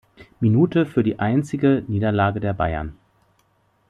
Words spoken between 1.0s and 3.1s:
die einzige Niederlage der Bayern.